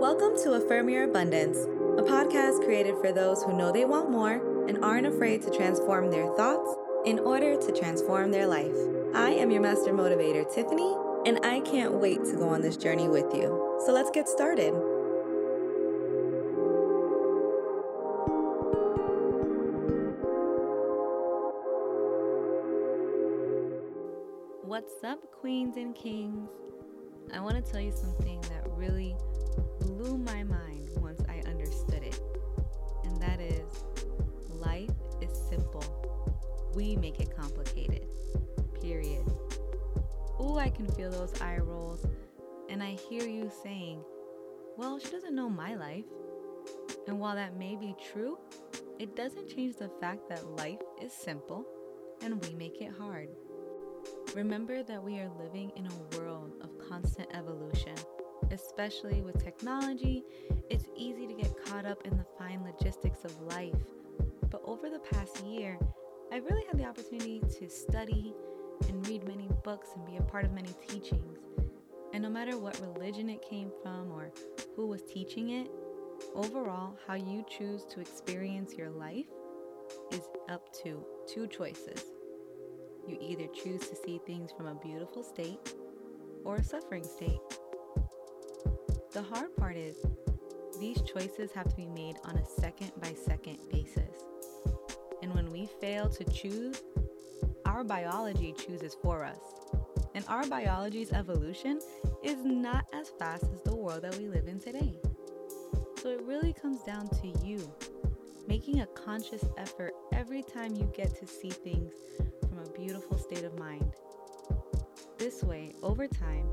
Welcome 0.00 0.34
to 0.44 0.54
Affirm 0.54 0.88
Your 0.88 1.04
Abundance, 1.04 1.58
a 1.58 2.02
podcast 2.02 2.64
created 2.64 2.94
for 3.02 3.12
those 3.12 3.42
who 3.42 3.54
know 3.54 3.70
they 3.70 3.84
want 3.84 4.08
more 4.10 4.66
and 4.66 4.82
aren't 4.82 5.06
afraid 5.06 5.42
to 5.42 5.50
transform 5.50 6.10
their 6.10 6.26
thoughts 6.36 6.74
in 7.04 7.18
order 7.18 7.54
to 7.60 7.72
transform 7.78 8.30
their 8.30 8.46
life. 8.46 8.74
I 9.14 9.32
am 9.32 9.50
your 9.50 9.60
master 9.60 9.92
motivator, 9.92 10.50
Tiffany, 10.54 10.96
and 11.26 11.44
I 11.44 11.60
can't 11.60 11.92
wait 11.92 12.24
to 12.24 12.36
go 12.36 12.48
on 12.48 12.62
this 12.62 12.78
journey 12.78 13.08
with 13.08 13.26
you. 13.34 13.78
So 13.84 13.92
let's 13.92 14.10
get 14.10 14.26
started. 14.26 14.72
What's 24.64 25.04
up, 25.04 25.30
queens 25.30 25.76
and 25.76 25.94
kings? 25.94 26.48
I 27.34 27.40
want 27.40 27.62
to 27.62 27.70
tell 27.70 27.82
you 27.82 27.92
something 27.92 28.40
that 28.40 28.66
really 28.70 29.14
blew 29.80 30.18
my 30.18 30.42
mind 30.44 30.90
once 30.96 31.20
I 31.28 31.38
understood 31.48 32.02
it, 32.02 32.20
and 33.04 33.20
that 33.20 33.40
is 33.40 33.84
life 34.48 34.90
is 35.20 35.30
simple. 35.48 35.84
We 36.74 36.96
make 36.96 37.20
it 37.20 37.36
complicated. 37.36 38.06
Period. 38.80 39.24
Ooh, 40.40 40.56
I 40.56 40.70
can 40.70 40.86
feel 40.86 41.10
those 41.10 41.40
eye 41.40 41.58
rolls, 41.58 42.06
and 42.68 42.82
I 42.82 42.92
hear 42.92 43.26
you 43.26 43.50
saying, 43.62 44.02
Well, 44.76 44.98
she 44.98 45.10
doesn't 45.10 45.34
know 45.34 45.50
my 45.50 45.74
life. 45.74 46.04
And 47.06 47.18
while 47.18 47.34
that 47.34 47.56
may 47.56 47.76
be 47.76 47.94
true, 48.12 48.38
it 48.98 49.16
doesn't 49.16 49.48
change 49.48 49.76
the 49.76 49.90
fact 50.00 50.28
that 50.28 50.46
life 50.56 50.78
is 51.00 51.12
simple 51.12 51.66
and 52.22 52.44
we 52.44 52.54
make 52.54 52.80
it 52.80 52.92
hard. 52.98 53.28
Remember 54.34 54.82
that 54.82 55.02
we 55.02 55.18
are 55.18 55.30
living 55.42 55.72
in 55.76 55.86
a 55.86 56.16
world 56.16 56.52
of 56.62 56.70
constant 56.88 57.28
evolution. 57.34 57.49
Especially 58.50 59.22
with 59.22 59.42
technology, 59.42 60.24
it's 60.68 60.86
easy 60.96 61.26
to 61.26 61.34
get 61.34 61.52
caught 61.64 61.86
up 61.86 62.04
in 62.04 62.16
the 62.16 62.24
fine 62.38 62.62
logistics 62.64 63.24
of 63.24 63.40
life. 63.42 63.74
But 64.50 64.62
over 64.64 64.90
the 64.90 64.98
past 64.98 65.44
year, 65.44 65.78
I've 66.32 66.44
really 66.44 66.64
had 66.66 66.78
the 66.78 66.84
opportunity 66.84 67.40
to 67.58 67.68
study 67.68 68.34
and 68.88 69.06
read 69.06 69.26
many 69.26 69.48
books 69.62 69.88
and 69.94 70.04
be 70.04 70.16
a 70.16 70.22
part 70.22 70.44
of 70.44 70.52
many 70.52 70.74
teachings. 70.88 71.38
And 72.12 72.22
no 72.22 72.30
matter 72.30 72.58
what 72.58 72.80
religion 72.80 73.28
it 73.28 73.42
came 73.42 73.70
from 73.82 74.10
or 74.10 74.32
who 74.74 74.86
was 74.86 75.02
teaching 75.02 75.50
it, 75.50 75.70
overall, 76.34 76.96
how 77.06 77.14
you 77.14 77.44
choose 77.48 77.84
to 77.86 78.00
experience 78.00 78.74
your 78.74 78.90
life 78.90 79.26
is 80.12 80.22
up 80.48 80.72
to 80.82 81.04
two 81.26 81.46
choices 81.46 82.04
you 83.10 83.18
either 83.20 83.46
choose 83.48 83.88
to 83.88 83.96
see 83.96 84.20
things 84.26 84.52
from 84.52 84.66
a 84.66 84.74
beautiful 84.74 85.22
state 85.22 85.74
or 86.44 86.56
a 86.56 86.62
suffering 86.62 87.04
state. 87.04 87.40
The 89.12 89.22
hard 89.22 89.56
part 89.56 89.76
is, 89.76 89.96
these 90.78 91.02
choices 91.02 91.50
have 91.52 91.68
to 91.68 91.74
be 91.74 91.86
made 91.86 92.14
on 92.24 92.36
a 92.36 92.44
second 92.44 92.92
by 93.02 93.12
second 93.12 93.58
basis. 93.68 94.22
And 95.20 95.34
when 95.34 95.50
we 95.50 95.68
fail 95.80 96.08
to 96.08 96.24
choose, 96.24 96.80
our 97.66 97.82
biology 97.82 98.54
chooses 98.56 98.96
for 99.02 99.24
us. 99.24 99.40
And 100.14 100.24
our 100.28 100.46
biology's 100.46 101.12
evolution 101.12 101.80
is 102.22 102.44
not 102.44 102.86
as 102.92 103.10
fast 103.18 103.42
as 103.42 103.60
the 103.64 103.74
world 103.74 104.02
that 104.02 104.16
we 104.16 104.28
live 104.28 104.46
in 104.46 104.60
today. 104.60 104.94
So 106.00 106.10
it 106.10 106.22
really 106.22 106.52
comes 106.52 106.84
down 106.84 107.08
to 107.08 107.34
you 107.44 107.68
making 108.46 108.80
a 108.80 108.86
conscious 108.86 109.44
effort 109.58 109.92
every 110.12 110.42
time 110.42 110.74
you 110.76 110.90
get 110.96 111.18
to 111.18 111.26
see 111.26 111.50
things 111.50 111.92
from 112.48 112.58
a 112.58 112.78
beautiful 112.78 113.18
state 113.18 113.44
of 113.44 113.58
mind. 113.58 113.92
This 115.18 115.42
way, 115.42 115.74
over 115.82 116.06
time, 116.06 116.46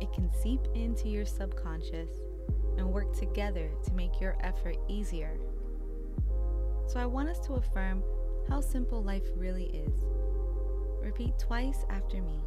it 0.00 0.12
can 0.12 0.30
seep 0.42 0.60
into 0.74 1.08
your 1.08 1.26
subconscious 1.26 2.10
and 2.76 2.86
work 2.92 3.16
together 3.16 3.70
to 3.84 3.92
make 3.92 4.20
your 4.20 4.36
effort 4.40 4.76
easier. 4.88 5.38
So, 6.86 7.00
I 7.00 7.06
want 7.06 7.28
us 7.28 7.38
to 7.46 7.54
affirm 7.54 8.02
how 8.48 8.60
simple 8.60 9.02
life 9.02 9.24
really 9.36 9.66
is. 9.66 9.92
Repeat 11.02 11.38
twice 11.38 11.84
after 11.90 12.22
me. 12.22 12.40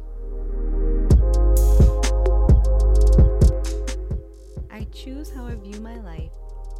I 4.70 4.84
choose 4.92 5.30
how 5.30 5.46
I 5.46 5.54
view 5.54 5.80
my 5.80 5.98
life, 6.00 6.32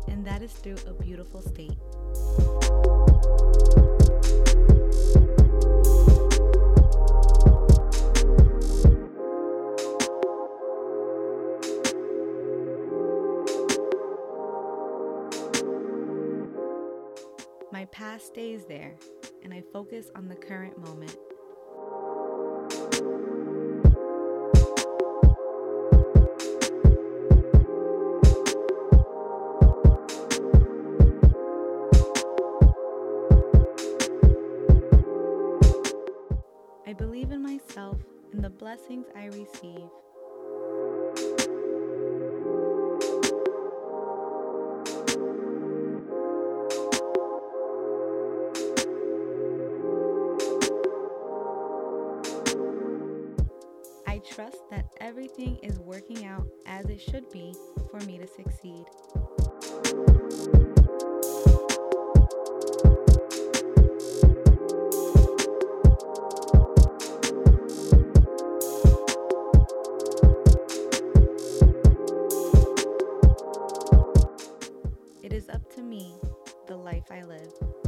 and 0.09 0.25
that 0.25 0.43
is 0.43 0.53
through 0.53 0.79
a 0.87 0.93
beautiful 0.93 1.41
state. 1.41 1.79
My 17.83 17.87
past 17.87 18.29
stays 18.29 18.65
there, 18.65 18.95
and 19.43 19.53
I 19.53 19.61
focus 19.73 20.09
on 20.15 20.29
the 20.29 20.37
current 20.37 20.79
moment. 20.79 21.17
I 36.87 36.93
believe 36.93 37.33
in 37.33 37.43
myself 37.43 37.99
and 38.33 38.45
the 38.45 38.51
blessings 38.51 39.07
I 39.17 39.25
receive. 39.25 39.89
Trust 54.25 54.59
that 54.71 54.87
everything 55.01 55.59
is 55.63 55.79
working 55.81 56.25
out 56.25 56.47
as 56.67 56.87
it 56.87 57.01
should 57.01 57.29
be 57.31 57.55
for 57.91 57.99
me 58.07 58.19
to 58.19 58.27
succeed. 58.27 58.85
It 75.23 75.33
is 75.33 75.49
up 75.49 75.73
to 75.75 75.83
me, 75.83 76.15
the 76.67 76.77
life 76.77 77.05
I 77.11 77.23
live. 77.23 77.82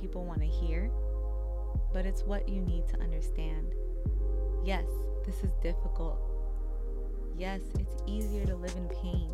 People 0.00 0.24
want 0.24 0.40
to 0.40 0.46
hear, 0.46 0.90
but 1.92 2.06
it's 2.06 2.22
what 2.22 2.48
you 2.48 2.60
need 2.62 2.86
to 2.88 3.00
understand. 3.00 3.74
Yes, 4.64 4.84
this 5.24 5.42
is 5.42 5.50
difficult. 5.62 6.18
Yes, 7.36 7.60
it's 7.78 7.94
easier 8.06 8.44
to 8.46 8.56
live 8.56 8.74
in 8.76 8.88
pain. 8.88 9.30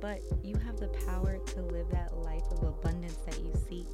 But 0.00 0.22
you 0.42 0.56
have 0.56 0.78
the 0.78 0.88
power 1.06 1.38
to 1.38 1.62
live 1.62 1.90
that 1.90 2.16
life 2.16 2.44
of 2.52 2.62
abundance 2.62 3.18
that 3.26 3.38
you 3.40 3.52
seek. 3.68 3.86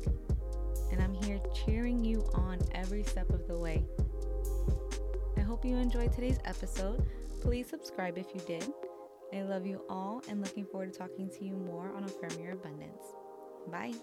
And 0.93 1.03
I'm 1.03 1.15
here 1.15 1.41
cheering 1.53 2.05
you 2.05 2.25
on 2.35 2.59
every 2.75 3.03
step 3.03 3.31
of 3.31 3.49
the 3.49 3.59
way. 3.59 3.85
I 5.37 5.41
hope 5.41 5.65
you 5.65 5.77
enjoyed 5.77 6.13
today's 6.13 6.39
episode. 6.45 7.05
Please 7.41 7.69
subscribe 7.69 8.19
if 8.19 8.27
you 8.35 8.41
did. 8.47 8.71
I 9.33 9.43
love 9.43 9.67
you 9.67 9.81
all 9.89 10.23
and 10.29 10.41
looking 10.41 10.65
forward 10.65 10.93
to 10.93 10.99
talking 10.99 11.29
to 11.29 11.45
you 11.45 11.55
more 11.55 11.93
on 11.97 12.05
Affirm 12.05 12.41
Your 12.41 12.53
Abundance. 12.53 13.03
Bye. 13.71 13.95